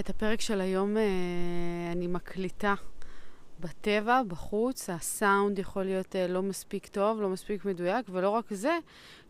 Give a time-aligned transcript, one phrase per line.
[0.00, 1.02] את הפרק של היום אה,
[1.92, 2.74] אני מקליטה
[3.60, 8.78] בטבע, בחוץ, הסאונד יכול להיות אה, לא מספיק טוב, לא מספיק מדויק, ולא רק זה,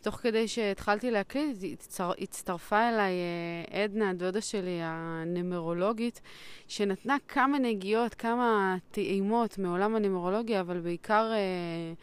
[0.02, 6.20] תוך כדי שהתחלתי להקליט, הצטר, הצטרפה אליי אה, עדנה, הדודה שלי, הנמרולוגית,
[6.68, 11.32] שנתנה כמה נגיעות, כמה טעימות מעולם הנמרולוגיה, אבל בעיקר...
[11.32, 11.94] אה,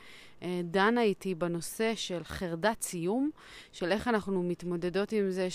[0.63, 3.29] דנה איתי בנושא של חרדת סיום,
[3.71, 5.47] של איך אנחנו מתמודדות עם זה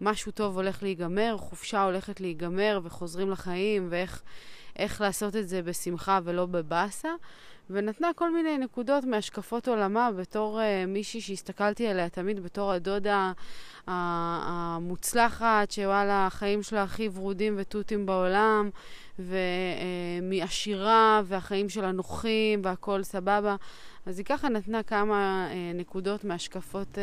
[0.00, 6.46] שמשהו טוב הולך להיגמר, חופשה הולכת להיגמר וחוזרים לחיים, ואיך לעשות את זה בשמחה ולא
[6.46, 7.10] בבאסה.
[7.70, 13.32] ונתנה כל מיני נקודות מהשקפות עולמה בתור uh, מישהי שהסתכלתי עליה תמיד בתור הדודה
[13.86, 18.70] המוצלחת, שוואלה, החיים שלה הכי ורודים ותותים בעולם,
[19.18, 23.56] ומעשירה, והחיים שלה נוחים, והכול סבבה.
[24.06, 26.94] אז היא ככה נתנה כמה uh, נקודות מהשקפות...
[26.94, 26.98] Uh,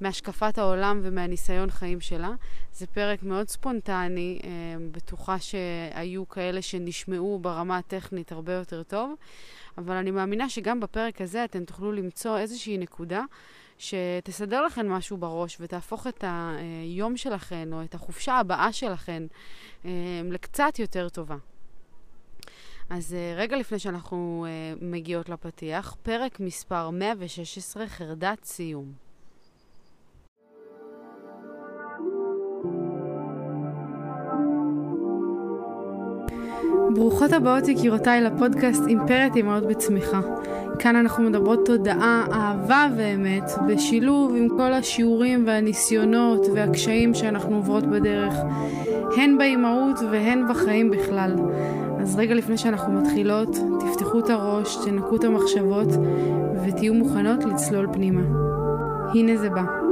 [0.00, 2.30] מהשקפת העולם ומהניסיון חיים שלה.
[2.72, 4.48] זה פרק מאוד ספונטני, אה,
[4.92, 9.14] בטוחה שהיו כאלה שנשמעו ברמה הטכנית הרבה יותר טוב,
[9.78, 13.22] אבל אני מאמינה שגם בפרק הזה אתם תוכלו למצוא איזושהי נקודה
[13.78, 16.24] שתסדר לכם משהו בראש ותהפוך את
[16.82, 19.26] היום שלכם או את החופשה הבאה שלכם
[19.84, 19.90] אה,
[20.24, 21.36] לקצת יותר טובה.
[22.90, 24.46] אז אה, רגע לפני שאנחנו
[24.80, 28.92] מגיעות לפתיח, פרק מספר 116, חרדת סיום.
[36.94, 40.20] ברוכות הבאות יקירותיי לפודקאסט אימפרית אימהות בצמיחה.
[40.78, 48.34] כאן אנחנו מדברות תודעה, אהבה ואמת, בשילוב עם כל השיעורים והניסיונות והקשיים שאנחנו עוברות בדרך,
[49.16, 51.34] הן באימהות והן בחיים בכלל.
[52.00, 55.88] אז רגע לפני שאנחנו מתחילות, תפתחו את הראש, תנקו את המחשבות
[56.66, 58.22] ותהיו מוכנות לצלול פנימה.
[59.14, 59.85] הנה זה בא.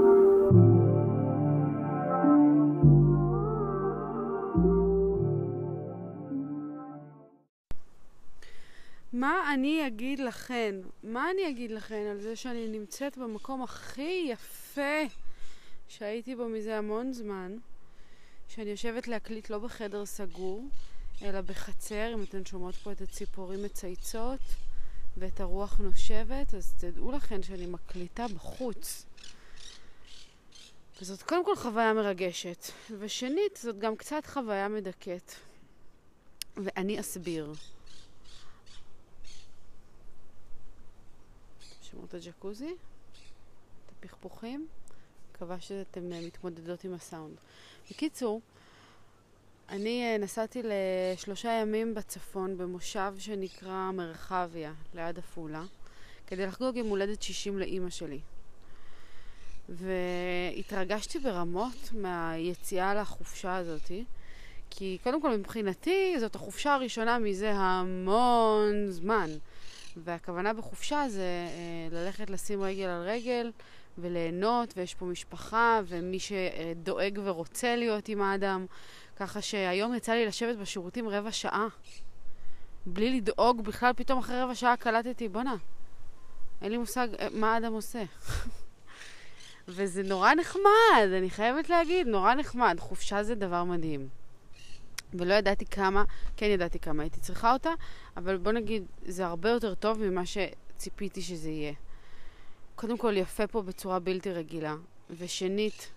[9.25, 10.75] מה אני אגיד לכן?
[11.03, 15.03] מה אני אגיד לכן על זה שאני נמצאת במקום הכי יפה
[15.88, 17.56] שהייתי בו מזה המון זמן,
[18.49, 20.69] שאני יושבת להקליט לא בחדר סגור,
[21.22, 24.41] אלא בחצר, אם אתן שומעות פה את הציפורים מצייצות
[25.16, 29.06] ואת הרוח נושבת, אז תדעו לכן שאני מקליטה בחוץ.
[31.00, 32.65] וזאת קודם כל חוויה מרגשת,
[32.99, 35.32] ושנית, זאת גם קצת חוויה מדכאת.
[36.56, 37.53] ואני אסביר.
[42.14, 42.75] הג'קוזי,
[43.86, 44.66] את הפכפוכים,
[45.32, 47.34] מקווה שאתם אה, מתמודדות עם הסאונד.
[47.91, 48.41] בקיצור,
[49.69, 55.64] אני אה, נסעתי לשלושה ימים בצפון במושב שנקרא מרחביה, ליד עפולה,
[56.26, 58.20] כדי לחגוג יום הולדת 60 לאימא שלי.
[59.69, 64.04] והתרגשתי ברמות מהיציאה לחופשה הזאתי,
[64.70, 69.31] כי קודם כל מבחינתי זאת החופשה הראשונה מזה המון זמן.
[69.97, 73.53] והכוונה בחופשה זה אה, ללכת לשים רגל על רגל
[73.99, 78.66] וליהנות, ויש פה משפחה, ומי שדואג ורוצה להיות עם האדם.
[79.16, 81.66] ככה שהיום יצא לי לשבת בשירותים רבע שעה.
[82.87, 85.56] בלי לדאוג בכלל, פתאום אחרי רבע שעה קלטתי, בואנה,
[86.62, 88.03] אין לי מושג אה, מה האדם עושה.
[89.69, 92.76] וזה נורא נחמד, אני חייבת להגיד, נורא נחמד.
[92.81, 94.09] חופשה זה דבר מדהים.
[95.14, 96.04] ולא ידעתי כמה,
[96.36, 97.70] כן ידעתי כמה הייתי צריכה אותה,
[98.16, 101.72] אבל בוא נגיד, זה הרבה יותר טוב ממה שציפיתי שזה יהיה.
[102.75, 104.75] קודם כל, יפה פה בצורה בלתי רגילה,
[105.19, 105.91] ושנית,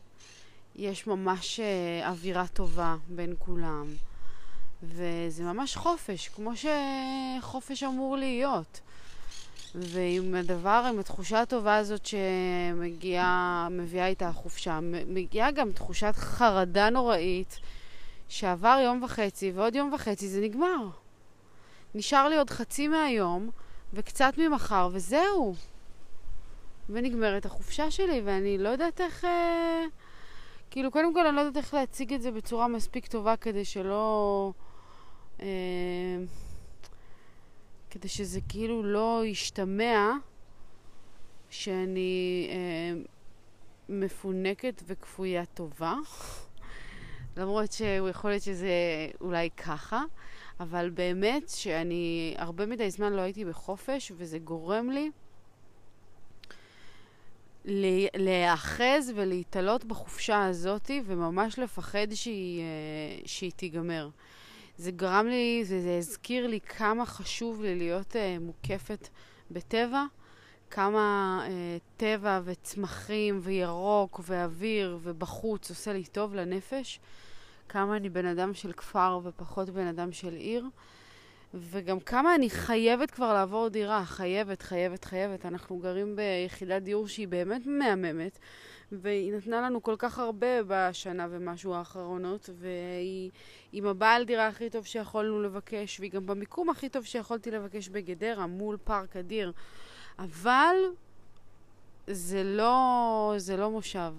[0.76, 3.86] יש ממש uh, אווירה טובה בין כולם,
[4.84, 8.80] וזה ממש חופש, כמו שחופש אמור להיות.
[9.76, 17.60] ועם הדבר, עם התחושה הטובה הזאת שמגיעה, מביאה איתה החופשה, מגיעה גם תחושת חרדה נוראית.
[18.30, 20.90] שעבר יום וחצי ועוד יום וחצי זה נגמר.
[21.96, 23.50] נשאר לי עוד חצי מהיום
[23.94, 25.56] וקצת ממחר וזהו.
[26.90, 29.26] ונגמרת החופשה שלי ואני לא יודעת איך...
[29.26, 29.84] אה...
[30.72, 34.52] כאילו, קודם כל אני לא יודעת איך להציג את זה בצורה מספיק טובה כדי שלא...
[35.42, 35.48] אה...
[37.90, 40.12] כדי שזה כאילו לא ישתמע
[41.50, 43.02] שאני אה,
[43.90, 45.94] מפונקת וכפויה טובה.
[47.38, 48.70] למרות שהוא יכול להיות שזה
[49.22, 50.04] אולי ככה,
[50.60, 55.12] אבל באמת שאני הרבה מדי זמן לא הייתי בחופש, וזה גורם לי
[58.16, 64.10] להיאחז ולהתעלות בחופשה הזאתי, וממש לפחד שהיא, אה, שהיא תיגמר.
[64.78, 69.08] זה גרם לי, זה, זה הזכיר לי כמה חשוב לי להיות uh, מוקפת
[69.52, 70.04] בטבע,
[70.70, 71.50] כמה uh,
[71.98, 77.00] טבע וצמחים וירוק ואוויר ובחוץ עושה לי טוב לנפש.
[77.70, 80.66] כמה אני בן אדם של כפר ופחות בן אדם של עיר,
[81.54, 85.46] וגם כמה אני חייבת כבר לעבור דירה, חייבת, חייבת, חייבת.
[85.46, 88.40] אנחנו גרים ביחידת דיור שהיא באמת מהממת,
[88.92, 93.32] והיא נתנה לנו כל כך הרבה בשנה ומשהו האחרונות, והיא
[93.72, 98.48] עם הבעל דירה הכי טוב שיכולנו לבקש, והיא גם במיקום הכי טוב שיכולתי לבקש בגדרה,
[98.48, 99.52] מול פארק אדיר.
[100.20, 100.76] אבל
[102.08, 104.14] זה לא, זה לא מושב.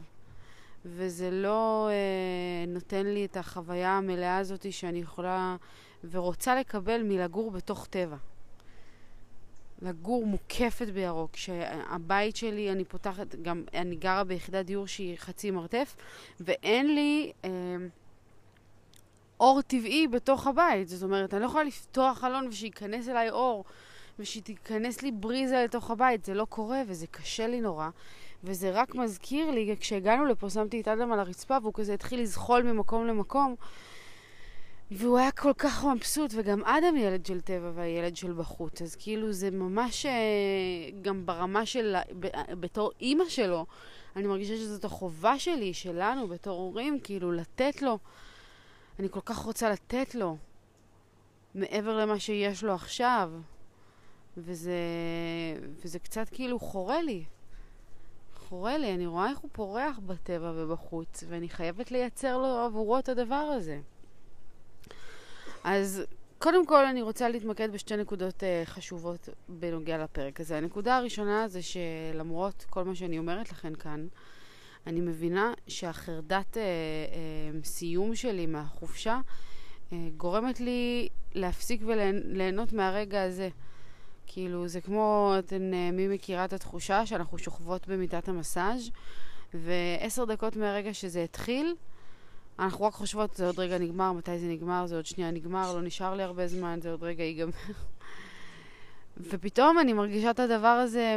[0.84, 5.56] וזה לא אה, נותן לי את החוויה המלאה הזאת שאני יכולה
[6.10, 8.16] ורוצה לקבל מלגור בתוך טבע.
[9.82, 15.96] לגור מוקפת בירוק, שהבית שלי, אני פותחת, גם אני גרה ביחידת דיור שהיא חצי מרתף,
[16.40, 17.50] ואין לי אה,
[19.40, 20.88] אור טבעי בתוך הבית.
[20.88, 23.64] זאת אומרת, אני לא יכולה לפתוח חלון ושייכנס אליי אור,
[24.18, 26.24] ושתיכנס לי בריזה לתוך הבית.
[26.24, 27.88] זה לא קורה וזה קשה לי נורא.
[28.44, 32.62] וזה רק מזכיר לי, כשהגענו לפה שמתי את אדם על הרצפה והוא כזה התחיל לזחול
[32.62, 33.54] ממקום למקום
[34.90, 39.32] והוא היה כל כך מבסוט, וגם אדם ילד של טבע והילד של בחוץ, אז כאילו
[39.32, 40.12] זה ממש אה,
[41.02, 41.96] גם ברמה של,
[42.60, 43.66] בתור אימא שלו,
[44.16, 47.98] אני מרגישה שזאת החובה שלי, שלנו, בתור הורים, כאילו לתת לו.
[48.98, 50.36] אני כל כך רוצה לתת לו,
[51.54, 53.30] מעבר למה שיש לו עכשיו.
[54.36, 54.72] וזה,
[55.84, 57.24] וזה קצת כאילו חורה לי.
[58.48, 63.08] חורה לי, אני רואה איך הוא פורח בטבע ובחוץ, ואני חייבת לייצר לו עבורו את
[63.08, 63.80] הדבר הזה.
[65.64, 66.02] אז
[66.38, 70.56] קודם כל אני רוצה להתמקד בשתי נקודות uh, חשובות בנוגע לפרק הזה.
[70.56, 74.06] הנקודה הראשונה זה שלמרות כל מה שאני אומרת לכם כאן,
[74.86, 79.20] אני מבינה שהחרדת uh, uh, סיום שלי מהחופשה
[79.90, 83.48] uh, גורמת לי להפסיק וליהנות מהרגע הזה.
[84.28, 88.90] כאילו, זה כמו, אתן, uh, מי מכירה את התחושה שאנחנו שוכבות במיטת המסאז'
[89.54, 91.74] ועשר דקות מהרגע שזה התחיל,
[92.58, 95.82] אנחנו רק חושבות, זה עוד רגע נגמר, מתי זה נגמר, זה עוד שנייה נגמר, לא
[95.82, 97.52] נשאר לי הרבה זמן, זה עוד רגע ייגמר.
[99.30, 101.16] ופתאום אני מרגישה את הדבר הזה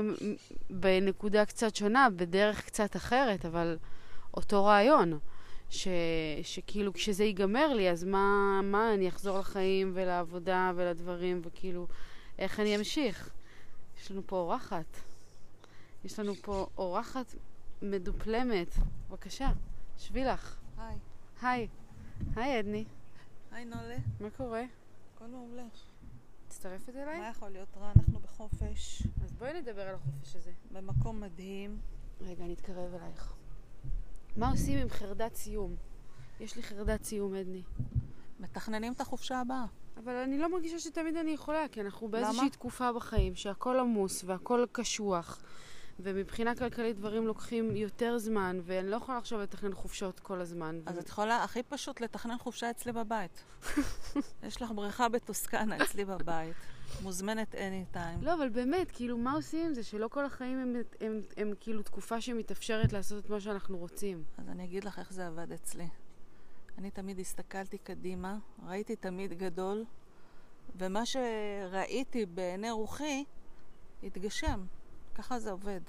[0.69, 3.77] בנקודה קצת שונה, בדרך קצת אחרת, אבל
[4.33, 5.19] אותו רעיון.
[5.71, 5.87] ש,
[6.43, 11.87] שכאילו כשזה ייגמר לי, אז מה, מה, אני אחזור לחיים ולעבודה ולדברים, וכאילו,
[12.37, 13.29] איך אני אמשיך?
[13.97, 14.97] יש לנו פה אורחת.
[16.03, 17.35] יש לנו פה אורחת
[17.81, 18.75] מדופלמת.
[19.09, 19.51] בבקשה,
[19.97, 20.59] שבי לך.
[20.77, 20.97] היי.
[21.41, 21.67] היי.
[22.35, 22.85] היי, עדני.
[23.51, 23.97] היי, נולה.
[24.19, 24.63] מה קורה?
[25.15, 25.65] הכל מעולה.
[26.47, 27.19] מצטרפת אליי?
[27.19, 27.91] מה יכול להיות רע?
[27.95, 29.03] אנחנו בחופש.
[29.23, 30.51] אז בואי נדבר על החופש הזה.
[30.71, 31.79] במקום מדהים.
[32.21, 33.33] רגע, אני אתקרב אלייך.
[34.37, 35.75] מה עושים עם חרדת סיום?
[36.39, 37.61] יש לי חרדת סיום, עדני.
[38.41, 39.65] מתכננים את החופשה הבאה.
[39.97, 44.65] אבל אני לא מרגישה שתמיד אני יכולה, כי אנחנו באיזושהי תקופה בחיים שהכל עמוס והכל
[44.71, 45.41] קשוח.
[45.99, 50.79] ומבחינה כלכלית דברים לוקחים יותר זמן, ואני לא יכולה עכשיו לתכנן חופשות כל הזמן.
[50.85, 50.99] אז ו...
[50.99, 53.43] את יכולה הכי פשוט לתכנן חופשה אצלי בבית.
[54.47, 56.55] יש לך בריכה בטוסקנה אצלי בבית.
[57.01, 58.21] מוזמנת anytime.
[58.21, 59.83] לא, אבל באמת, כאילו, מה עושים עם זה?
[59.83, 64.23] שלא כל החיים הם, הם, הם, הם כאילו תקופה שמתאפשרת לעשות את מה שאנחנו רוצים.
[64.37, 65.87] אז אני אגיד לך איך זה עבד אצלי.
[66.77, 68.37] אני תמיד הסתכלתי קדימה,
[68.67, 69.85] ראיתי תמיד גדול,
[70.75, 73.23] ומה שראיתי בעיני רוחי
[74.03, 74.65] התגשם.
[75.15, 75.81] ככה זה עובד.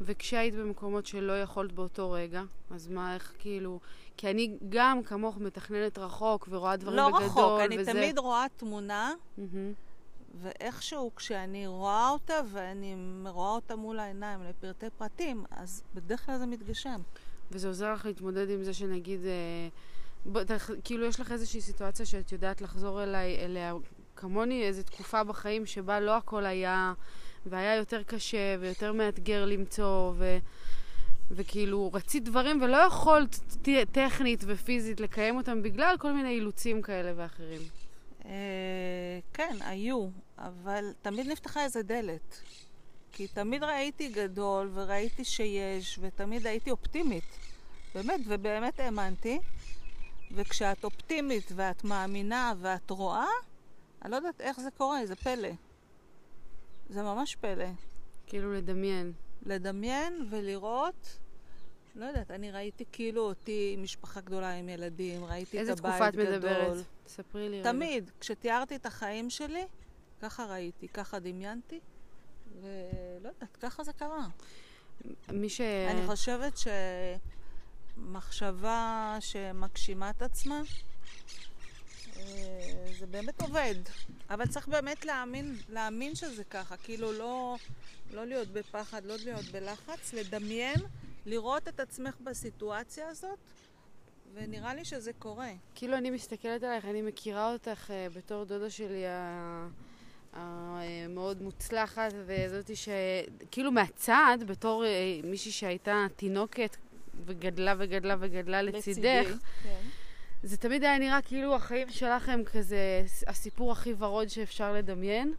[0.00, 3.80] וכשהיית במקומות שלא יכולת באותו רגע, אז מה, איך כאילו...
[4.16, 7.22] כי אני גם כמוך מתכננת רחוק ורואה דברים לא בגדול.
[7.22, 7.92] לא רחוק, אני וזה...
[7.92, 9.42] תמיד רואה תמונה, mm-hmm.
[10.34, 12.96] ואיכשהו כשאני רואה אותה ואני
[13.28, 17.00] רואה אותה מול העיניים לפרטי פרטים, אז בדרך כלל זה מתגשם.
[17.50, 19.20] וזה עוזר לך להתמודד עם זה שנגיד...
[19.26, 19.68] אה,
[20.32, 20.38] ב,
[20.84, 23.74] כאילו יש לך איזושהי סיטואציה שאת יודעת לחזור אליי, אליה
[24.16, 26.92] כמוני, איזו תקופה בחיים שבה לא הכל היה...
[27.46, 30.38] והיה יותר קשה ויותר מאתגר למצוא, ו...
[31.30, 33.36] וכאילו רצית דברים ולא יכולת
[33.92, 37.60] טכנית ופיזית לקיים אותם בגלל כל מיני אילוצים כאלה ואחרים.
[38.24, 38.30] אה,
[39.32, 42.42] כן, היו, אבל תמיד נפתחה איזה דלת.
[43.12, 47.24] כי תמיד ראיתי גדול וראיתי שיש, ותמיד הייתי אופטימית.
[47.94, 49.38] באמת, ובאמת האמנתי.
[50.32, 53.26] וכשאת אופטימית ואת מאמינה ואת רואה,
[54.02, 55.48] אני לא יודעת איך זה קורה, זה פלא.
[56.88, 57.68] זה ממש פלא.
[58.26, 59.12] כאילו לדמיין.
[59.46, 61.18] לדמיין ולראות,
[61.94, 66.26] לא יודעת, אני ראיתי כאילו אותי משפחה גדולה עם ילדים, ראיתי את הבית גדול.
[66.26, 66.84] איזה תקופה את מדברת?
[67.06, 67.62] ספרי לי.
[67.62, 68.12] תמיד, רגע.
[68.20, 69.64] כשתיארתי את החיים שלי,
[70.20, 71.80] ככה ראיתי, ככה דמיינתי,
[72.62, 74.28] ולא יודעת, ככה זה קרה.
[75.28, 75.60] מי ש...
[75.60, 76.52] אני חושבת
[77.96, 80.62] שמחשבה שמגשימה את עצמה,
[82.16, 83.74] אה, זה באמת עובד.
[84.30, 87.56] אבל צריך באמת להאמין, להאמין שזה ככה, כאילו לא,
[88.10, 90.80] לא להיות בפחד, לא להיות בלחץ, לדמיין,
[91.26, 93.38] לראות את עצמך בסיטואציה הזאת
[94.34, 95.52] ונראה לי שזה קורה.
[95.74, 99.68] כאילו אני מסתכלת עלייך, אני מכירה אותך uh, בתור דודה שלי ה...
[100.32, 106.76] המאוד מוצלחת, וזאתי שכאילו מהצד, בתור uh, מישהי שהייתה תינוקת
[107.26, 109.80] וגדלה וגדלה וגדלה לצידך, כן.
[110.42, 115.34] זה תמיד היה נראה כאילו החיים שלך הם כזה הסיפור הכי ורוד שאפשר לדמיין.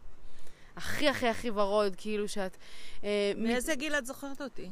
[0.76, 2.56] הכי הכי הכי ורוד, כאילו שאת...
[3.04, 3.78] אה, מאיזה מ...
[3.78, 4.70] גיל את זוכרת אותי?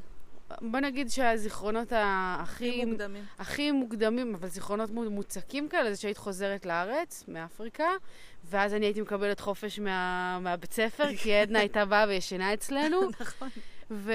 [0.61, 2.85] בוא נגיד שהזיכרונות הכי...
[2.85, 3.25] מוקדמים.
[3.38, 7.88] הכי מוקדמים, אבל זיכרונות מוצקים כאלה, זה שהיית חוזרת לארץ, מאפריקה,
[8.45, 13.00] ואז אני הייתי מקבלת חופש מה, מהבית ספר, כי עדנה הייתה באה וישנה אצלנו.
[13.21, 13.49] נכון.
[13.91, 14.13] ו...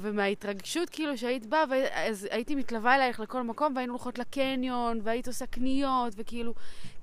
[0.00, 1.64] ומההתרגשות כאילו שהיית באה,
[2.08, 6.54] אז הייתי מתלווה אלייך לכל מקום, והיינו הולכות לקניון, והיית עושה קניות, וכאילו,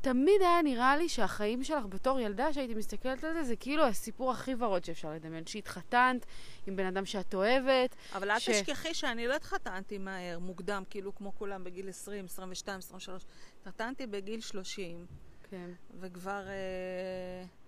[0.02, 4.32] תמיד היה נראה לי שהחיים שלך בתור ילדה, שהייתי מסתכלת על זה, זה כאילו הסיפור
[4.32, 5.46] הכי ורוד שאפשר לדמיין.
[5.46, 6.26] שהתחתנת
[6.68, 7.96] עם בן אדם שאת אוהבת.
[8.16, 8.50] אבל אל ש...
[8.50, 13.26] תשכחי שאני לא התחתנתי מהר, מוקדם, כאילו כמו כולם בגיל 20, 22, 23.
[13.62, 15.06] התחתנתי בגיל 30.
[15.50, 15.70] כן.
[16.00, 16.48] וכבר...
[16.48, 17.67] אה...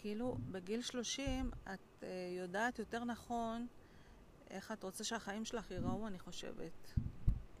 [0.00, 2.04] כאילו, בגיל 30 את uh,
[2.38, 3.66] יודעת יותר נכון
[4.50, 6.92] איך את רוצה שהחיים שלך ייראו, אני חושבת.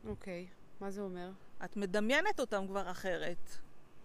[0.04, 0.80] אוקיי, okay.
[0.80, 1.30] מה זה אומר?
[1.64, 3.50] את מדמיינת אותם כבר אחרת.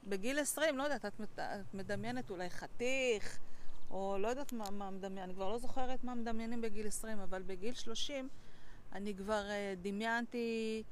[0.03, 3.39] בגיל 20, לא יודעת, את, את מדמיינת אולי חתיך,
[3.89, 7.41] או לא יודעת מה, מה מדמיין, אני כבר לא זוכרת מה מדמיינים בגיל 20, אבל
[7.41, 8.29] בגיל 30
[8.91, 10.83] אני כבר uh, דמיינתי...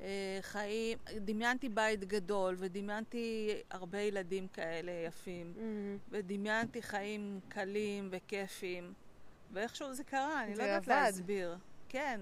[0.00, 6.08] אה, חיים, דמיינתי בית גדול, ודמיינתי הרבה ילדים כאלה יפים, mm-hmm.
[6.10, 8.92] ודמיינתי חיים קלים וכיפים,
[9.52, 10.88] ואיכשהו זה קרה, אני לא יודעת עבד.
[10.88, 11.56] להסביר.
[11.88, 12.20] כן.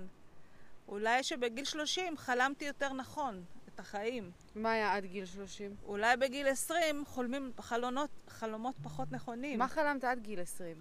[0.89, 4.31] אולי שבגיל 30 חלמתי יותר נכון את החיים.
[4.55, 5.75] מה היה עד גיל 30?
[5.85, 9.59] אולי בגיל 20 חולמים חלונות, חלומות פחות נכונים.
[9.59, 10.77] מה חלמת עד גיל 20?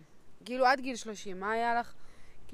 [0.45, 1.93] כאילו עד גיל 30, מה היה לך?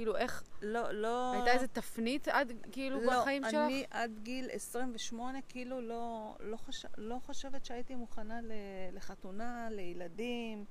[0.01, 0.43] כאילו, איך...
[0.61, 1.33] לא, לא...
[1.33, 3.53] הייתה איזה תפנית עד, כאילו, לא, בחיים שלך?
[3.53, 6.85] לא, אני עד גיל 28, כאילו, לא, לא, חש...
[6.97, 8.51] לא חושבת שהייתי מוכנה ל...
[8.93, 10.65] לחתונה, לילדים,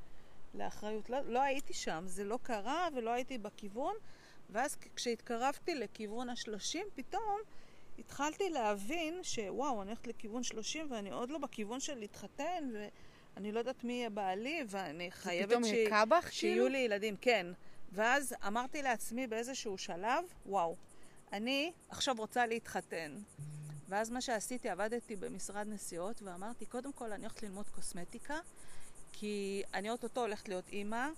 [0.55, 1.11] לאחריות.
[1.11, 3.95] לא, לא הייתי שם, זה לא קרה ולא הייתי בכיוון.
[4.51, 7.39] ואז כשהתקרבתי לכיוון השלושים, פתאום
[7.99, 13.59] התחלתי להבין שוואו, אני הולכת לכיוון שלושים ואני עוד לא בכיוון של להתחתן, ואני לא
[13.59, 15.69] יודעת מי יהיה בעלי, ואני חייבת ש...
[15.71, 16.69] שיהיו כאילו?
[16.69, 17.17] לי ילדים.
[17.21, 17.47] כן.
[17.93, 20.77] ואז אמרתי לעצמי באיזשהו שלב, וואו,
[21.33, 23.17] אני עכשיו רוצה להתחתן.
[23.89, 28.39] ואז מה שעשיתי, עבדתי במשרד נסיעות, ואמרתי, קודם כל אני הולכת ללמוד קוסמטיקה,
[29.13, 31.09] כי אני אוטוטו הולכת להיות אימא,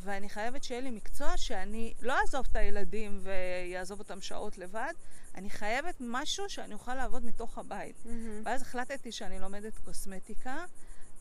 [0.00, 4.92] ואני חייבת שיהיה לי מקצוע שאני לא אעזוב את הילדים ויעזוב אותם שעות לבד,
[5.34, 7.96] אני חייבת משהו שאני אוכל לעבוד מתוך הבית.
[8.04, 8.08] Mm-hmm.
[8.44, 10.64] ואז החלטתי שאני לומדת קוסמטיקה,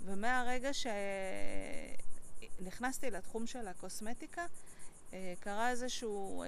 [0.01, 0.69] ומהרגע
[2.59, 4.45] שנכנסתי לתחום של הקוסמטיקה,
[5.39, 6.47] קרה איזשהו אה,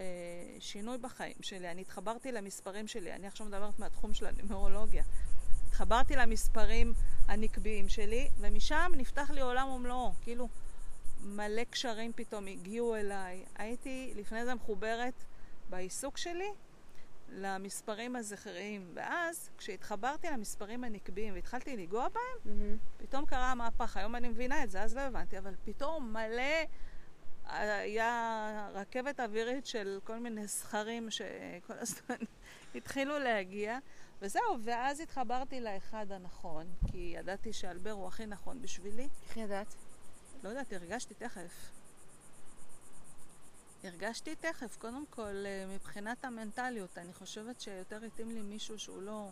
[0.59, 1.71] שינוי בחיים שלי.
[1.71, 5.03] אני התחברתי למספרים שלי, אני עכשיו מדברת מהתחום של הנומרולוגיה.
[5.67, 6.93] התחברתי למספרים
[7.27, 10.11] הנקביים שלי, ומשם נפתח לי עולם ומלואו.
[10.21, 10.47] כאילו,
[11.21, 13.45] מלא קשרים פתאום הגיעו אליי.
[13.55, 15.13] הייתי לפני זה מחוברת
[15.69, 16.49] בעיסוק שלי
[17.29, 18.91] למספרים הזכריים.
[18.93, 23.03] ואז, כשהתחברתי למספרים הנקביים והתחלתי לנגוע בהם, mm-hmm.
[23.03, 23.97] פתאום קרה המהפך.
[23.97, 26.63] היום אני מבינה את זה, אז לא הבנתי, אבל פתאום מלא...
[27.49, 32.15] היה רכבת אווירית של כל מיני סכרים שכל הזמן
[32.75, 33.77] התחילו להגיע,
[34.21, 39.09] וזהו, ואז התחברתי לאחד הנכון, כי ידעתי שאלבר הוא הכי נכון בשבילי.
[39.27, 39.75] איך ידעת?
[40.43, 41.71] לא יודעת, הרגשתי תכף.
[43.83, 49.29] הרגשתי תכף, קודם כל, אה, מבחינת המנטליות, אני חושבת שיותר התאים לי מישהו שהוא לא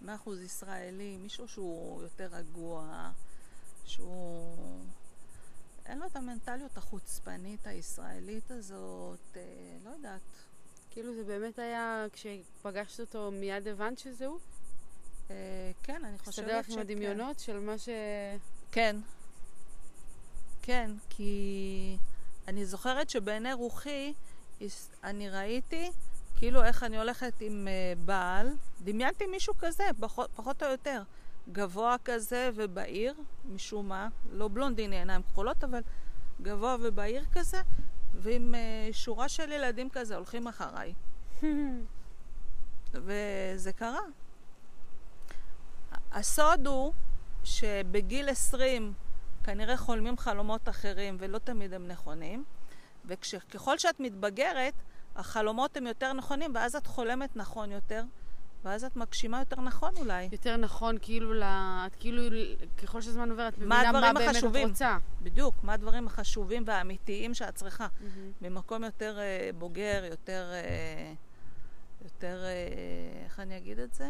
[0.00, 3.10] מאה אחוז ישראלי, מישהו שהוא יותר רגוע,
[3.84, 4.84] שהוא...
[5.88, 9.42] אין לו את המנטליות החוצפנית הישראלית הזאת, אה,
[9.84, 10.20] לא יודעת.
[10.90, 14.38] כאילו זה באמת היה, כשפגשת אותו מיד הבנת שזה הוא?
[15.30, 15.34] אה,
[15.82, 16.42] כן, אני חושבת שכן.
[16.42, 17.88] הסתדר לך עם הדמיונות של מה ש...
[18.72, 18.96] כן.
[20.62, 21.96] כן, כי
[22.48, 24.14] אני זוכרת שבעיני רוחי
[25.04, 25.90] אני ראיתי
[26.36, 31.02] כאילו איך אני הולכת עם אה, בעל, דמיינתי מישהו כזה, פחות, פחות או יותר.
[31.52, 35.80] גבוה כזה ובהיר, משום מה, לא בלונדיני עיניים כחולות, אבל
[36.42, 37.60] גבוה ובהיר כזה,
[38.14, 40.94] ועם uh, שורה של ילדים כזה הולכים אחריי.
[42.92, 44.00] וזה קרה.
[46.12, 46.92] הסוד הוא
[47.44, 48.92] שבגיל 20
[49.44, 52.44] כנראה חולמים חלומות אחרים ולא תמיד הם נכונים,
[53.04, 54.74] וככל שאת מתבגרת,
[55.16, 58.04] החלומות הם יותר נכונים, ואז את חולמת נכון יותר,
[58.66, 60.28] ואז את מגשימה יותר נכון אולי.
[60.32, 62.22] יותר נכון, כאילו, לה, את כאילו,
[62.82, 64.98] ככל שהזמן עובר, את מבינה מה, מה באמת את רוצה.
[65.22, 67.86] בדיוק, מה הדברים החשובים והאמיתיים שאת צריכה.
[67.86, 68.44] Mm-hmm.
[68.44, 74.08] ממקום יותר uh, בוגר, יותר, uh, יותר, uh, איך אני אגיד את זה?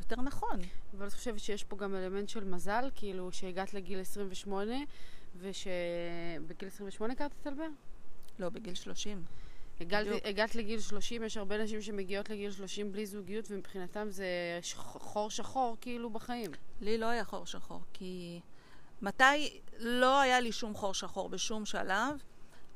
[0.00, 0.60] יותר נכון.
[0.98, 4.72] אבל את חושבת שיש פה גם אלמנט של מזל, כאילו שהגעת לגיל 28,
[5.36, 7.68] ושבגיל 28 קראת את אלבר?
[8.38, 9.24] לא, בגיל 30.
[10.24, 14.26] הגעת, לגיל 30, יש הרבה נשים שמגיעות לגיל 30 בלי זוגיות, ומבחינתם זה
[14.82, 16.50] חור שחור כאילו בחיים.
[16.80, 18.40] לי לא היה חור שחור, כי
[19.02, 22.22] מתי לא היה לי שום חור שחור בשום שלב,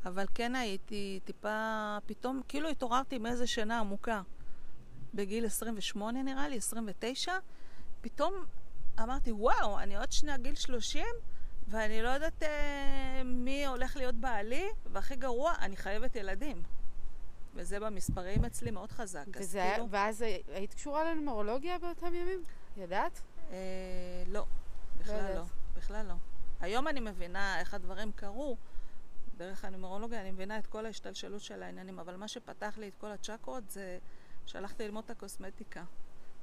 [0.06, 4.22] אבל כן הייתי טיפה, פתאום, כאילו התעוררתי מאיזה שינה עמוקה.
[5.14, 7.32] בגיל 28 נראה לי, 29,
[8.00, 8.34] פתאום
[9.02, 11.04] אמרתי, וואו, אני עוד שנייה גיל 30,
[11.68, 16.62] ואני לא יודעת אה, מי הולך להיות בעלי, והכי גרוע, אני חייבת ילדים.
[17.54, 19.24] וזה במספרים אצלי מאוד חזק.
[19.32, 22.42] וזה היה, כאילו, ואז היית קשורה לנומרולוגיה באותם ימים?
[22.76, 23.20] ידעת?
[23.50, 23.56] אה,
[24.28, 24.46] לא,
[24.98, 25.34] בכלל יודעת.
[25.36, 25.44] לא,
[25.76, 26.14] בכלל לא.
[26.60, 28.56] היום אני מבינה איך הדברים קרו.
[29.36, 33.10] דרך הנומרולוגיה אני מבינה את כל ההשתלשלות של העניינים, אבל מה שפתח לי את כל
[33.10, 33.98] הצ'קרות זה
[34.46, 35.84] שהלכתי ללמוד את הקוסמטיקה.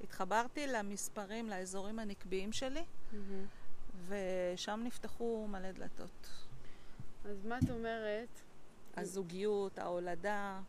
[0.03, 2.84] התחברתי למספרים, לאזורים הנקביים שלי,
[4.08, 6.30] ושם נפתחו מלא דלתות.
[7.25, 8.41] אז מה את אומרת?
[8.98, 10.60] הזוגיות, ההולדה,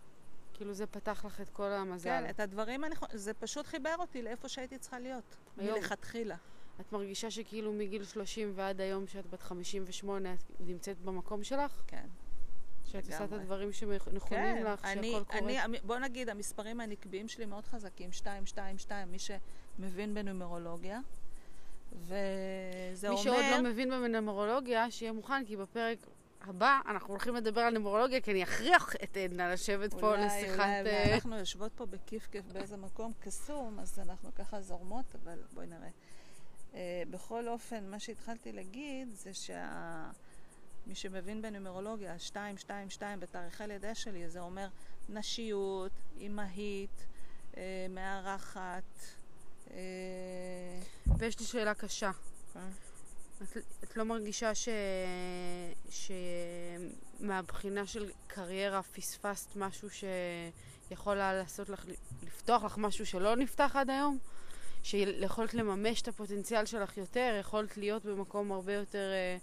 [0.62, 2.08] כאילו זה פתח לך את כל המזל.
[2.08, 5.78] כן, את הדברים הנכונים, זה פשוט חיבר אותי לאיפה שהייתי צריכה להיות, היום.
[5.78, 6.36] מלכתחילה.
[6.80, 11.82] את מרגישה שכאילו מגיל 30 ועד היום שאת בת 58 את נמצאת במקום שלך?
[11.86, 12.06] כן.
[12.84, 13.32] שאת עושה את.
[13.32, 15.64] הדברים שנכונים כן, לך, אני, שהכל קורה?
[15.64, 21.00] אני, בוא נגיד, המספרים הנקביים שלי מאוד חזקים, 2, 2, 2, מי שמבין בנומרולוגיה.
[21.92, 23.22] וזה מי אומר...
[23.22, 25.98] שעוד לא מבין בנומרולוגיה, שיהיה מוכן, כי בפרק
[26.44, 30.58] הבא אנחנו הולכים לדבר על נומרולוגיה, כי אני אכריח את עדנה לשבת פה אולי, לשיחת...
[30.58, 35.38] אולי, אה, ואנחנו יושבות פה בכיף כיף באיזה מקום קסום, אז אנחנו ככה זורמות, אבל
[35.54, 35.88] בואי נראה.
[36.72, 36.74] Uh,
[37.10, 40.10] בכל אופן, מה שהתחלתי להגיד זה שה...
[40.86, 44.68] מי שמבין בנומרולוגיה, 2, 2, 2 בתאריכי לידה שלי, זה אומר
[45.08, 47.06] נשיות, אימהית,
[47.52, 47.56] uh,
[47.90, 48.82] מארחת.
[51.18, 52.10] ויש לי שאלה קשה.
[53.42, 54.68] את, את לא מרגישה ש...
[57.20, 61.84] שמהבחינה של קריירה פספסת משהו שיכול היה לעשות לך,
[62.22, 64.18] לפתוח לך משהו שלא נפתח עד היום?
[64.82, 69.10] שיכולת לממש את הפוטנציאל שלך יותר, יכולת להיות במקום הרבה יותר...
[69.12, 69.36] אה,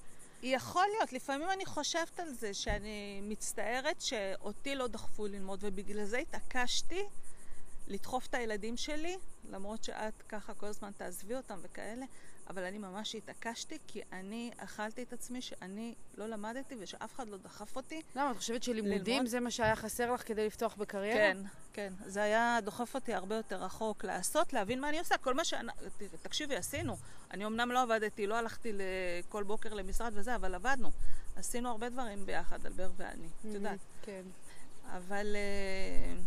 [0.44, 6.18] יכול להיות, לפעמים אני חושבת על זה שאני מצטערת שאותי לא דחפו ללמוד ובגלל זה
[6.18, 7.04] התעקשתי
[7.88, 9.18] לדחוף את הילדים שלי,
[9.50, 12.06] למרות שאת ככה כל הזמן תעזבי אותם וכאלה,
[12.50, 17.38] אבל אני ממש התעקשתי כי אני אכלתי את עצמי שאני לא למדתי ושאף אחד לא
[17.38, 18.02] דחף אותי.
[18.16, 19.26] למה, את חושבת שלימודים ללמוד?
[19.26, 21.18] זה מה שהיה חסר לך כדי לפתוח בקריירה?
[21.18, 21.38] כן,
[21.74, 21.94] כן.
[22.06, 25.18] זה היה דוחף אותי הרבה יותר רחוק לעשות, להבין מה אני עושה.
[25.18, 25.54] כל מה ש...
[26.22, 26.98] תקשיבי, עשינו.
[27.32, 28.74] אני אמנם לא עבדתי, לא הלכתי
[29.30, 30.92] כל בוקר למשרד וזה, אבל עבדנו.
[31.36, 33.80] עשינו הרבה דברים ביחד, אלבר ואני, את יודעת.
[34.02, 34.22] כן.
[34.92, 36.22] אבל אה,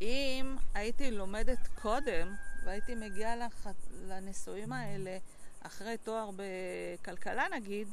[0.00, 3.66] אם הייתי לומדת קודם, והייתי מגיעה לח...
[4.08, 5.18] לנישואים האלה
[5.62, 7.88] אחרי תואר בכלכלה נגיד,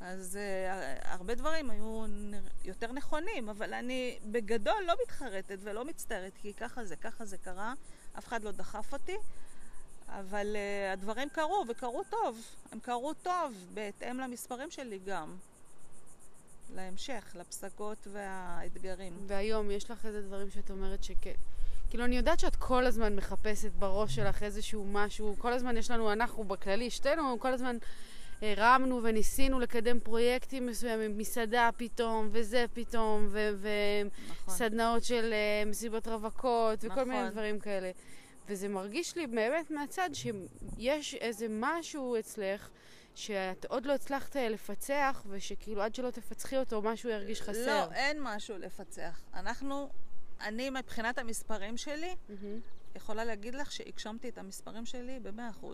[0.00, 2.04] אז uh, הרבה דברים היו
[2.64, 7.74] יותר נכונים, אבל אני בגדול לא מתחרטת ולא מצטערת, כי ככה זה, ככה זה קרה,
[8.18, 9.16] אף אחד לא דחף אותי,
[10.08, 12.40] אבל uh, הדברים קרו, וקרו טוב.
[12.72, 15.36] הם קרו טוב, בהתאם למספרים שלי גם.
[16.74, 19.12] להמשך, לפסגות והאתגרים.
[19.26, 21.34] והיום יש לך איזה דברים שאת אומרת שכן.
[21.90, 26.12] כאילו, אני יודעת שאת כל הזמן מחפשת בראש שלך איזשהו משהו, כל הזמן יש לנו,
[26.12, 27.76] אנחנו בכללי, שתינו, כל הזמן
[28.42, 34.54] הרמנו וניסינו לקדם פרויקטים מסוימים, מסעדה פתאום, וזה פתאום, נכון.
[34.54, 37.08] וסדנאות של אה, מסיבות רווקות, וכל נכון.
[37.08, 37.90] מיני דברים כאלה.
[38.48, 42.68] וזה מרגיש לי באמת מהצד שיש איזה משהו אצלך
[43.14, 47.86] שאת עוד לא הצלחת אה, לפצח, ושכאילו עד שלא תפצחי אותו, משהו ירגיש חסר.
[47.86, 49.20] לא, אין משהו לפצח.
[49.34, 49.88] אנחנו,
[50.40, 52.60] אני מבחינת המספרים שלי, מהמם.
[52.96, 55.66] יכולה להגיד לך שהגשמתי את המספרים שלי ב-100%.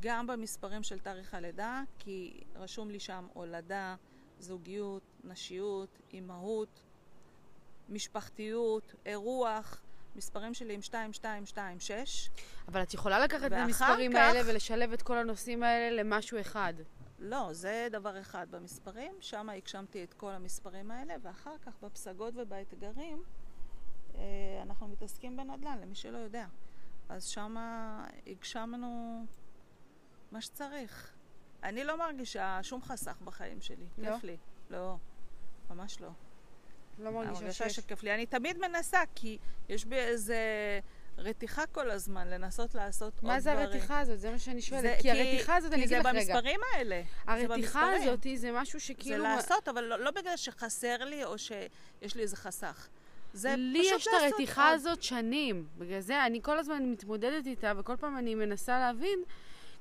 [0.00, 3.96] גם במספרים של תאריך הלידה, כי רשום לי שם הולדה,
[4.38, 6.82] זוגיות, נשיות, אימהות,
[7.88, 9.80] משפחתיות, אירוח.
[10.16, 12.30] מספרים שלי עם 2, 2, 2, 6.
[12.68, 16.74] אבל את יכולה לקחת את המספרים כך- האלה ולשלב את כל הנושאים האלה למשהו אחד.
[17.18, 23.22] לא, זה דבר אחד במספרים, שם הגשמתי את כל המספרים האלה, ואחר כך בפסגות ובאתגרים
[24.62, 26.46] אנחנו מתעסקים בנדל"ן, למי שלא יודע.
[27.08, 27.56] אז שם
[28.26, 29.24] הגשמנו
[30.32, 31.12] מה שצריך.
[31.62, 33.86] אני לא מרגישה שום חסך בחיים שלי.
[33.98, 34.14] לא?
[34.14, 34.36] כיף לי.
[34.70, 34.96] לא,
[35.70, 36.08] ממש לא.
[36.98, 37.76] לא מרגישה הרגשה שיש...
[37.76, 38.14] שכיף לי.
[38.14, 40.38] אני תמיד מנסה, כי יש בי איזה
[41.18, 43.32] רתיחה כל הזמן לנסות לעשות עוד דברים.
[43.34, 44.20] מה זה הרתיחה הזאת?
[44.20, 45.00] זה מה שאני זה- שואלת.
[45.00, 46.24] כי הרתיחה הזאת, אני אגיד לך כי רגע.
[46.24, 47.02] זה במספרים האלה.
[47.26, 47.92] זה הרתיחה.
[47.96, 49.22] הזאת זה משהו זה שכאילו...
[49.24, 52.88] לעשות, אבל לא, לא בגלל שחסר לי או שיש לי איזה חסך.
[53.34, 54.68] זה לי פשוט יש את לעשות הרתיחה.
[54.68, 55.66] הזאת שנים.
[55.78, 59.18] בגלל זה אני כל הזמן מתמודדת איתה, וכל פעם אני מנסה להבין,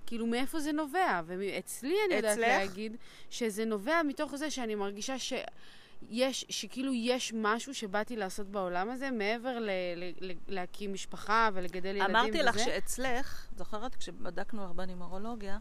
[0.05, 1.21] כאילו, מאיפה זה נובע.
[1.25, 2.37] ואצלי אני יודעת?
[2.37, 2.97] להגיד
[3.29, 5.33] שזה נובע מתוך זה שאני מרגישה ש...
[6.09, 11.89] יש, שכאילו יש משהו שבאתי לעשות בעולם הזה, מעבר ל, ל, ל, להקים משפחה ולגדל
[11.95, 12.19] ילדים וזה.
[12.19, 15.57] אמרתי לך שאצלך, זוכרת כשבדקנו לך בנימרולוגיה,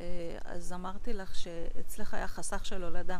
[0.00, 0.06] אה,
[0.44, 3.18] אז אמרתי לך שאצלך היה חסך של הולדה,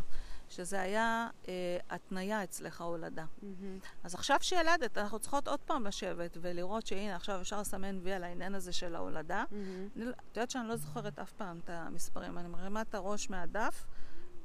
[0.48, 1.52] שזה היה אה,
[1.90, 3.24] התניה אצלך הולדה.
[3.42, 3.78] מהמם.
[4.04, 8.24] אז עכשיו שילדת, אנחנו צריכות עוד פעם לשבת ולראות שהנה עכשיו אפשר לסמן וי על
[8.24, 9.44] העניין הזה של ההולדה.
[9.52, 13.30] אני לא- את יודעת שאני לא זוכרת אף פעם את המספרים, אני מרימה את הראש
[13.30, 13.84] מהדף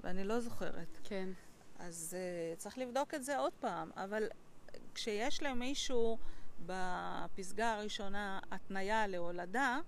[0.04, 0.98] ואני לא זוכרת.
[1.04, 1.30] כן.
[1.80, 4.24] אז אה, צריך לבדוק את זה עוד פעם, אבל
[4.94, 6.18] כשיש למישהו
[6.66, 9.80] בפסגה הראשונה התניה להולדה,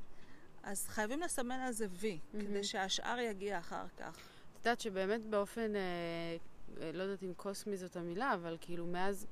[0.63, 2.47] אז חייבים לסמן על זה וי, מהמם.
[2.47, 4.17] כדי שהשאר יגיע אחר כך.
[4.65, 5.81] יודעת שבאמת באופן, אה,
[6.81, 9.27] אה, לא יודעת אם קוסמי זאת המילה, אבל כאילו מאז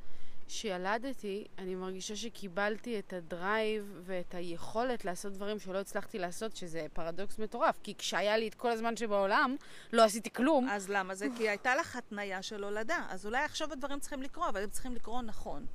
[0.48, 6.86] שילדתי, אני מרגישה שקיבלתי את ה drive ואת היכולת לעשות דברים שלא הצלחתי לעשות, שזה
[6.94, 7.80] פרדוקס מטורף.
[7.84, 9.56] כי כשהיה לי את כל הזמן שבעולם,
[9.94, 10.70] לא עשיתי כלום.
[10.70, 11.28] אז למה זה?
[11.38, 13.06] כי הייתה לך התניה של הולדה.
[13.10, 15.66] אז אולי עכשיו הדברים צריכים לקרות, אבל הם צריכים לקרות נכון.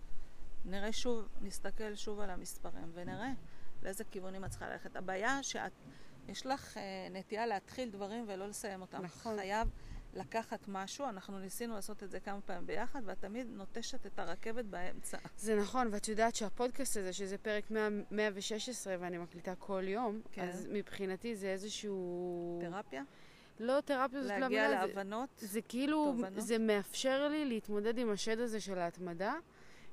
[0.64, 3.32] נראה שוב, נסתכל שוב על המספרים ונראה
[3.82, 4.96] לאיזה כיוונים את צריכה ללכת.
[4.96, 5.72] הבעיה שאת,
[6.28, 9.02] יש לך אה, נטייה להתחיל דברים ולא לסיים אותם.
[9.02, 9.36] נכון.
[9.38, 9.68] חייב
[10.14, 14.64] לקחת משהו, אנחנו ניסינו לעשות את זה כמה פעמים ביחד, ואת תמיד נוטשת את הרכבת
[14.64, 15.18] באמצע.
[15.38, 20.48] זה נכון, ואת יודעת שהפודקאסט הזה, שזה פרק 100, 116 ואני מקליטה כל יום, כן.
[20.48, 22.58] אז מבחינתי זה איזשהו...
[22.62, 23.02] תרפיה?
[23.60, 25.28] לא תרפיה זאת לא להגיע המילה, זה- להבנות?
[25.38, 26.32] זה כאילו, תובנות?
[26.42, 29.34] זה מאפשר לי להתמודד עם השד הזה של ההתמדה,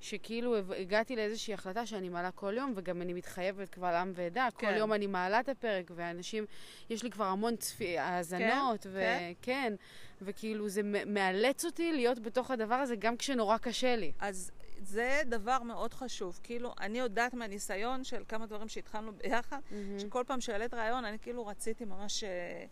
[0.04, 4.60] שכאילו הגעתי לאיזושהי החלטה שאני מעלה כל יום, וגם אני מתחייבת קבל עם ועדה, כל
[4.60, 4.76] כן.
[4.78, 6.46] יום אני מעלה את הפרק, ואנשים,
[6.90, 9.32] יש לי כבר המון צפי, האזנות, כן?
[9.42, 9.74] וכן,
[10.22, 14.12] וכאילו זה מאלץ אותי להיות בתוך הדבר הזה גם כשנורא קשה לי.
[14.20, 16.40] אז זה דבר מאוד חשוב.
[16.44, 20.00] כאילו, אני יודעת מהניסיון של כמה דברים שהתחלנו ביחד, מהמם.
[20.00, 22.66] שכל פעם שהעלית רעיון, אני כאילו רציתי ממש אה,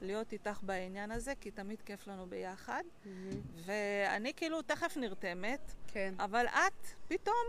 [0.00, 2.82] להיות איתך בעניין הזה, כי תמיד כיף לנו ביחד.
[3.04, 3.40] מהמם.
[3.64, 6.14] ואני כאילו תכף נרתמת, כן.
[6.18, 7.46] אבל את, פתאום,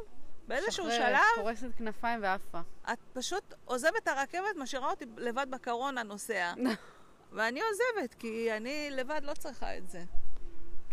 [0.48, 2.60] באיזשהו משחררת, שלב, פורסת כנפיים ועפה.
[2.94, 6.54] את פשוט עוזבת את הרכבת, משאירה אותי לבד בקרון הנוסע.
[7.36, 10.04] ואני עוזבת, כי אני לבד לא צריכה את זה.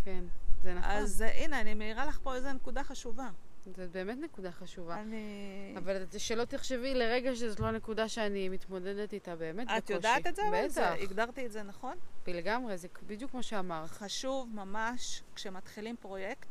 [0.05, 0.25] כן,
[0.63, 0.91] זה נכון.
[0.91, 3.31] אז אה, הנה, אני מעירה לך פה איזו נקודה חשובה.
[3.67, 5.01] זאת באמת נקודה חשובה.
[5.01, 5.75] אני...
[5.79, 9.79] אבל את- שלא תחשבי לרגע שזאת לא נקודה שאני מתמודדת איתה באמת בקושי.
[9.79, 10.43] את יודעת את זה?
[10.49, 11.97] אבל זה- בטח, הגדרתי את זה נכון?
[12.27, 13.91] לגמרי, זה בדיוק כמו שאמרת.
[13.91, 16.49] חשוב ממש, כשמתחילים פרויקט,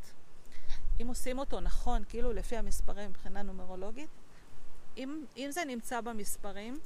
[1.02, 4.10] אם עושים אותו נכון, כאילו לפי המספרים מבחינה נומרולוגית,
[4.98, 6.80] אם, אם זה נמצא במספרים,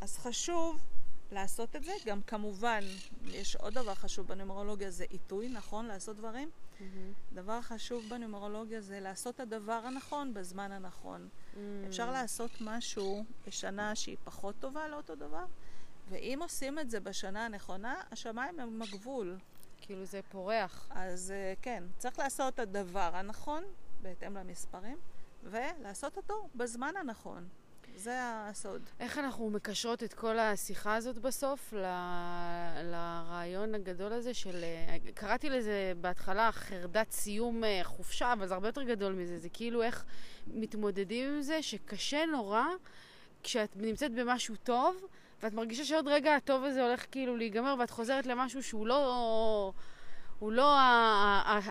[0.00, 0.80] אז חשוב
[1.32, 1.92] לעשות את זה.
[2.06, 2.80] גם כמובן,
[3.24, 5.86] יש עוד דבר חשוב בנומרולוגיה, זה עיתוי, נכון?
[5.86, 6.50] לעשות דברים.
[6.80, 7.12] מהמם.
[7.32, 11.28] דבר חשוב בנומרולוגיה זה לעשות את הדבר הנכון בזמן הנכון.
[11.28, 11.58] Mm.
[11.88, 15.44] אפשר לעשות משהו בשנה שהיא פחות טובה לאותו דבר,
[16.08, 19.38] ואם עושים את זה בשנה הנכונה, השמיים הם הגבול.
[19.80, 20.88] כאילו זה פורח.
[20.90, 23.64] אז אה, כן, צריך לעשות את הדבר הנכון,
[24.02, 24.98] בהתאם למספרים,
[25.44, 27.48] ולעשות אותו בזמן הנכון.
[27.98, 28.82] זה הסוד.
[29.00, 31.84] איך אנחנו מקשרות את כל השיחה הזאת בסוף ל...
[32.82, 34.64] לרעיון הגדול הזה של...
[34.64, 39.38] אה, קראתי לזה בהתחלה חרדת סיום אה, חופשה, אבל זה הרבה יותר גדול מזה.
[39.38, 40.04] זה כאילו איך
[40.46, 42.64] מתמודדים עם זה שקשה נורא
[43.42, 44.96] כשאת נמצאת במשהו טוב,
[45.42, 49.72] ואת מרגישה שעוד רגע הטוב הזה הולך כאילו להיגמר, ואת חוזרת למשהו שהוא לא...
[50.38, 50.74] הוא לא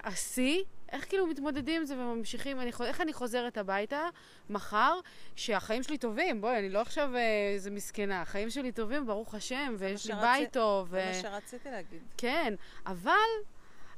[0.03, 0.63] השיא.
[0.91, 2.59] איך כאילו מתמודדים עם זה וממשיכים?
[2.59, 4.01] אני, איך אני חוזרת הביתה
[4.49, 4.99] מחר,
[5.35, 6.41] שהחיים שלי טובים?
[6.41, 8.21] בואי, אני לא עכשיו אה, איזה מסכנה.
[8.21, 10.89] החיים שלי טובים, ברוך השם, ויש לי שרצי- בית טוב.
[10.89, 11.07] זה ו...
[11.07, 12.01] מה שרציתי להגיד.
[12.17, 12.53] כן,
[12.85, 13.13] אבל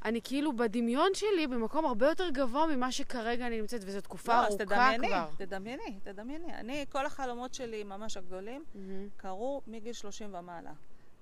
[0.06, 4.48] אני כאילו בדמיון שלי במקום הרבה יותר גבוה ממה שכרגע אני נמצאת, וזו תקופה לא,
[4.48, 5.28] ארוכה תדמייני, כבר.
[5.38, 6.54] תדמייני, תדמייני.
[6.54, 9.08] אני, כל החלומות שלי ממש הגדולים מהמם.
[9.18, 10.72] קרו מגיל 30 ומעלה.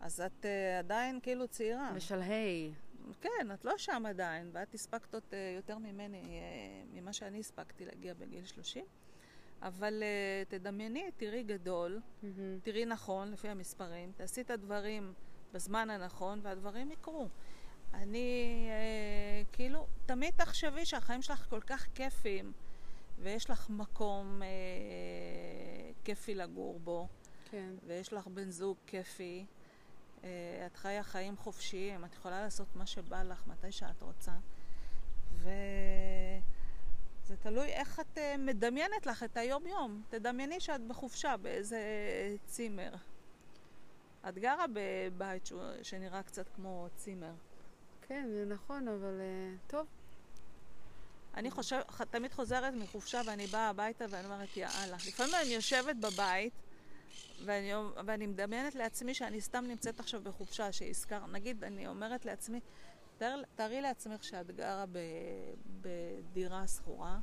[0.02, 1.92] אז את uh, עדיין כאילו צעירה.
[1.96, 2.72] בשלהי.
[3.22, 7.86] כן, את לא שם עדיין, ואת הספקת עוד אה, יותר ממני, אה, ממה שאני הספקתי
[7.86, 8.86] להגיע בגיל 30.
[9.62, 12.60] אבל אה, תדמייני, תראי גדול, מהמם.
[12.64, 15.14] תראי נכון לפי המספרים, תעשי את הדברים
[15.54, 17.28] בזמן הנכון והדברים יקרו.
[17.94, 22.52] אני, אה, כאילו, תמיד תחשבי שהחיים שלך כל כך כיפיים,
[23.20, 24.48] ויש לך מקום אה,
[26.04, 27.08] כיפי לגור בו,
[27.52, 27.74] כן.
[27.84, 29.46] ויש לך בן זוג כיפי,
[30.66, 34.32] את חיה חיים חופשיים, את יכולה לעשות מה שבא לך, מתי שאת רוצה.
[35.38, 35.48] וזה
[37.40, 40.04] תלוי איך את אה, מדמיינת לך את היום-יום.
[40.10, 41.80] תדמייני שאת בחופשה באיזה
[42.46, 42.96] צימר.
[44.30, 45.50] את גרה בבית
[45.84, 47.34] שנראה קצת כמו צימר.
[48.02, 49.88] כן, זה נכון, אבל אה, טוב.
[51.34, 54.98] אני חושב, ח- תמיד חוזרת מחופשה ואני באה הביתה ואני אומרת, יאללה.
[55.08, 56.54] לפעמים אני יושבת בבית
[57.46, 57.72] ואני,
[58.06, 62.60] ואני מדמיינת לעצמי שאני סתם נמצאת עכשיו בחופשה, שהזכר, נגיד, אני אומרת לעצמי,
[63.18, 65.00] תאר, תארי לעצמך שאת גרה ב,
[65.82, 67.18] בדירה שכורה,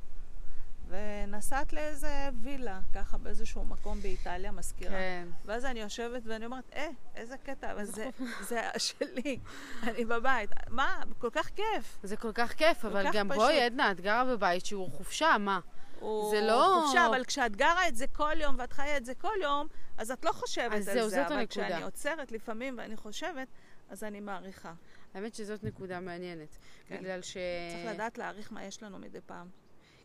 [0.87, 4.91] ונסעת לאיזה וילה, ככה באיזשהו מקום באיטליה, מזכירה.
[4.91, 5.27] כן.
[5.45, 8.09] ואז אני יושבת ואני אומרת, אה, איזה קטע, זה,
[8.49, 9.39] זה שלי,
[9.83, 10.49] אני בבית.
[10.69, 11.97] מה, כל כך כיף.
[12.03, 13.41] זה כל כך כיף, אבל כך גם פשוט.
[13.41, 15.59] בואי, עדנה, את גרה בבית שהוא חופשה, מה?
[16.05, 19.15] הוא זה לא- חופשה, אבל כשאת גרה את זה כל יום ואת חיה את זה
[19.15, 21.15] כל יום, אז את לא חושבת אז על זהו, זה.
[21.15, 21.67] זאת אבל הנקודה.
[21.67, 23.47] כשאני עוצרת לפעמים ואני חושבת,
[23.89, 24.73] אז אני מעריכה.
[25.13, 26.57] האמת שזאת נקודה מעניינת.
[26.87, 26.97] כן.
[26.97, 27.37] בגלל ש...
[27.71, 29.47] צריך לדעת להעריך מה יש לנו מדי פעם.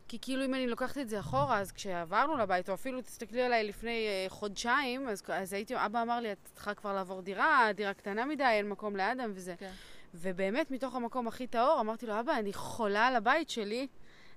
[0.09, 3.65] כי כאילו אם אני לוקחת את זה אחורה, אז כשעברנו לבית, או אפילו תסתכלי עליי
[3.65, 7.95] לפני אה, חודשיים, אז, אז הייתי, אבא אמר לי, את צריכה כבר לעבור דירה, דירה
[7.95, 9.55] קטנה מדי, אין מקום לאדם וזה.
[9.59, 9.71] כן.
[10.15, 13.87] ובאמת, מתוך המקום הכי טהור, אמרתי לו, אבא, אני חולה על הבית שלי.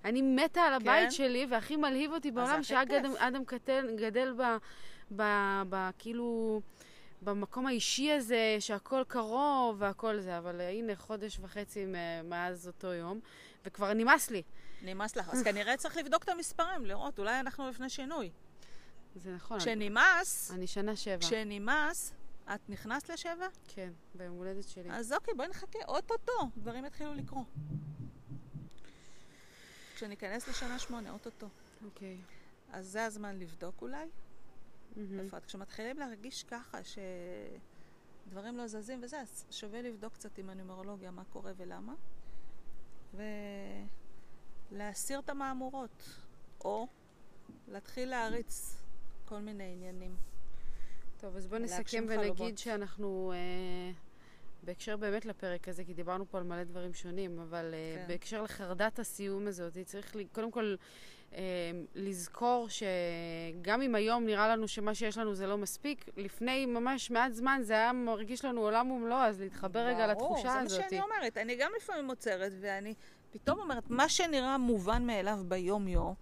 [0.04, 1.12] אני מתה על הבית כן?
[1.12, 4.44] שלי, והכי מלהיב אותי בעולם, שאדם גדל, גדל ב,
[5.16, 5.24] ב,
[5.70, 5.89] ב...
[5.98, 6.62] כאילו...
[7.24, 11.86] במקום האישי הזה, שהכל קרוב והכל זה, אבל אה, הנה חודש וחצי
[12.24, 13.20] מאז אותו יום,
[13.66, 14.44] וכבר נמאס לי.
[14.82, 15.30] נמאס לך.
[15.30, 18.30] אז כנראה צריך לבדוק את המספרים, לראות, אולי אנחנו לפני שינוי.
[19.16, 19.60] זה נכון.
[19.60, 21.18] כשנמאס, אני שנה שבע.
[21.20, 22.13] כשנמאס,
[22.56, 23.48] את נכנסת לשבע?
[23.68, 24.92] כן, ביום הולדת שלי.
[24.92, 27.46] אז אוקיי, בואי נחכה, אוטוטו, דברים יתחילו לקרות.
[30.04, 31.48] כשניכנס לשנה שמונה, אוטוטו.
[31.86, 32.18] אוקיי.
[32.72, 34.06] אז זה הזמן לבדוק אולי.
[35.20, 35.46] איפה את?
[35.46, 36.78] כשמתחילים להרגיש ככה,
[38.28, 41.94] שדברים לא זזים וזה, אז שווה לבדוק קצת עם הנומרולוגיה מה קורה ולמה.
[44.72, 46.10] ולהסיר את המהמורות.
[46.66, 46.88] או
[47.68, 48.78] להתחיל להריץ
[49.26, 50.16] כל מיני עניינים.
[51.18, 52.06] טוב, אז בוא נסכם.
[52.08, 53.92] ונגיד שאנחנו, אה,
[54.63, 58.08] בהקשר באמת לפרק הזה, כי דיברנו פה על מלא דברים שונים, אבל אה, כן.
[58.08, 60.76] בהקשר לחרדת הסיום הזאת, צריך לי, קודם כל
[61.34, 67.12] אה, לזכור שגם אם היום נראה לנו שמה שיש לנו זה לא מספיק, לפני ממש
[67.12, 70.54] מעט זמן זה היה מרגיש לנו עולם ומלואו, אז להתחבר רגע לתחושה הזאת.
[70.54, 71.38] ברור, זה מה שאני אומרת.
[71.38, 72.93] אני גם לפעמים עוצרת, ואני
[73.32, 76.13] פתאום אומרת, מה שנראה מובן מאליו ביום-יום,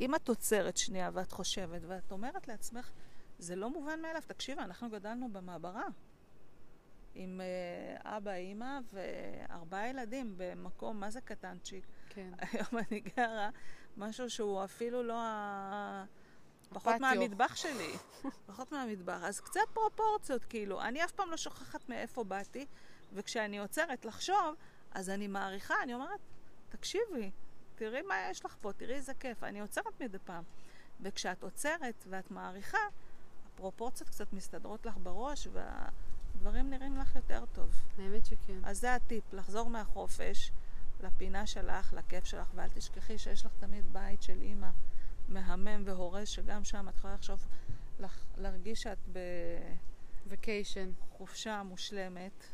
[0.00, 2.90] אם את עוצרת שנייה ואת חושבת, ואת אומרת לעצמך,
[3.38, 4.22] זה לא מובן מאליו.
[4.26, 5.84] תקשיבי, אנחנו גדלנו במעברה.
[7.20, 11.84] עם אה, אבא, אימא וארבעה ילדים במקום, מה זה קטנצ'יק?
[12.08, 12.30] כן.
[12.52, 13.50] היום אני גרה,
[13.96, 16.04] משהו שהוא אפילו לא ה...
[16.68, 16.94] פחות.
[17.00, 17.92] מהמטבח שלי.
[18.46, 19.20] פחות מהמטבח.
[19.24, 20.82] אז קצת פרופורציות, כאילו.
[20.82, 22.66] אני אף פעם לא שוכחת מאיפה באתי,
[23.12, 24.54] וכשאני עוצרת לחשוב,
[24.90, 26.20] אז אני מעריכה, אני אומרת,
[26.68, 27.30] תקשיבי,
[27.74, 29.44] תראי מה יש לך פה, תראי איזה כיף.
[29.44, 30.44] אני עוצרת מדי פעם.
[31.00, 32.78] וכשאת עוצרת ואת מעריכה,
[33.46, 35.48] הפרופורציות קצת מסתדרות לך בראש,
[36.38, 37.82] והדברים נראים לך יותר טוב.
[37.98, 38.64] האמת שכן.
[38.64, 40.52] אז זה הטיפ, לחזור מהחופש
[41.00, 44.70] לפינה שלך, לכיף שלך, ואל תשכחי שיש לך תמיד בית של אימא
[45.28, 47.46] מהמם והורס, שגם שם את יכולה לחשוב,
[48.00, 48.98] לח, להרגיש שאת
[50.26, 50.90] וקיישן.
[51.18, 52.44] בחופשה מושלמת,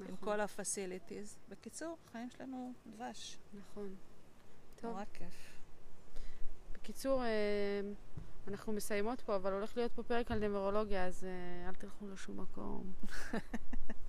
[0.00, 0.16] עם נכון.
[0.28, 1.36] כל הפסיליטיז.
[1.48, 3.38] בקיצור, החיים שלנו דבש.
[3.54, 3.94] נכון.
[4.76, 4.90] טוב.
[4.90, 5.60] נורא כיף.
[6.72, 7.80] בקיצור, אה,
[8.48, 12.40] אנחנו מסיימות פה, אבל הולך להיות פה פרק על נמרולוגיה, אז אה, אל תלכו לשום
[12.40, 12.92] מקום.